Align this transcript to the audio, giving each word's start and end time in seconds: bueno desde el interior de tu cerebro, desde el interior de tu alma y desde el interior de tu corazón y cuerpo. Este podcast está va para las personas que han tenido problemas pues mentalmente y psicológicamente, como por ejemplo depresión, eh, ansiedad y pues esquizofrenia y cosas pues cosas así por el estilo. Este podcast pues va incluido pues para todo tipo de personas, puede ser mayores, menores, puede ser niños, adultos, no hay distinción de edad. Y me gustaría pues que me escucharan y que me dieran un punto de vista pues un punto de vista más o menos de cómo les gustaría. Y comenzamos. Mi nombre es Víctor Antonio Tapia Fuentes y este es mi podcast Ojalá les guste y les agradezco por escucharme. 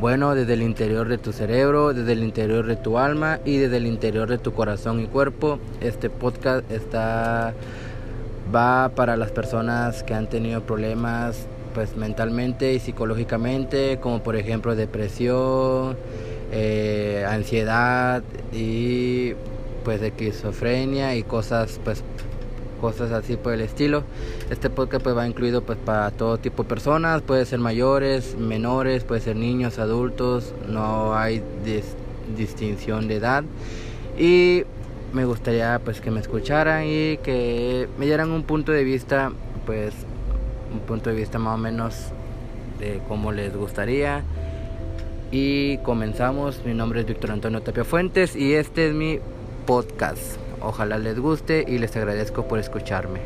bueno 0.00 0.34
desde 0.34 0.54
el 0.54 0.62
interior 0.62 1.08
de 1.08 1.18
tu 1.18 1.32
cerebro, 1.32 1.92
desde 1.92 2.12
el 2.12 2.22
interior 2.22 2.66
de 2.66 2.76
tu 2.76 2.98
alma 2.98 3.40
y 3.44 3.56
desde 3.56 3.78
el 3.78 3.86
interior 3.86 4.28
de 4.28 4.38
tu 4.38 4.52
corazón 4.52 5.00
y 5.00 5.06
cuerpo. 5.06 5.58
Este 5.80 6.08
podcast 6.10 6.70
está 6.70 7.54
va 8.54 8.90
para 8.94 9.16
las 9.16 9.30
personas 9.30 10.02
que 10.02 10.14
han 10.14 10.28
tenido 10.28 10.62
problemas 10.62 11.46
pues 11.74 11.96
mentalmente 11.96 12.72
y 12.72 12.80
psicológicamente, 12.80 13.98
como 14.00 14.22
por 14.22 14.36
ejemplo 14.36 14.74
depresión, 14.74 15.96
eh, 16.52 17.24
ansiedad 17.28 18.22
y 18.52 19.34
pues 19.84 20.00
esquizofrenia 20.02 21.14
y 21.14 21.22
cosas 21.22 21.78
pues 21.84 22.02
cosas 22.80 23.12
así 23.12 23.36
por 23.36 23.52
el 23.52 23.60
estilo. 23.60 24.04
Este 24.50 24.70
podcast 24.70 25.02
pues 25.02 25.16
va 25.16 25.26
incluido 25.26 25.62
pues 25.62 25.78
para 25.78 26.10
todo 26.10 26.38
tipo 26.38 26.62
de 26.62 26.68
personas, 26.68 27.22
puede 27.22 27.44
ser 27.44 27.58
mayores, 27.58 28.36
menores, 28.36 29.04
puede 29.04 29.20
ser 29.20 29.36
niños, 29.36 29.78
adultos, 29.78 30.54
no 30.68 31.16
hay 31.16 31.42
distinción 32.36 33.08
de 33.08 33.16
edad. 33.16 33.44
Y 34.18 34.64
me 35.12 35.24
gustaría 35.24 35.80
pues 35.84 36.00
que 36.00 36.10
me 36.10 36.20
escucharan 36.20 36.84
y 36.84 37.18
que 37.18 37.88
me 37.98 38.06
dieran 38.06 38.30
un 38.30 38.42
punto 38.42 38.72
de 38.72 38.84
vista 38.84 39.32
pues 39.66 39.92
un 40.72 40.80
punto 40.80 41.10
de 41.10 41.16
vista 41.16 41.38
más 41.38 41.54
o 41.54 41.58
menos 41.58 41.94
de 42.78 43.00
cómo 43.08 43.32
les 43.32 43.54
gustaría. 43.56 44.22
Y 45.30 45.78
comenzamos. 45.78 46.62
Mi 46.64 46.72
nombre 46.72 47.00
es 47.00 47.06
Víctor 47.06 47.32
Antonio 47.32 47.60
Tapia 47.60 47.84
Fuentes 47.84 48.34
y 48.34 48.54
este 48.54 48.88
es 48.88 48.94
mi 48.94 49.18
podcast 49.66 50.47
Ojalá 50.60 50.98
les 50.98 51.18
guste 51.18 51.64
y 51.66 51.78
les 51.78 51.96
agradezco 51.96 52.48
por 52.48 52.58
escucharme. 52.58 53.20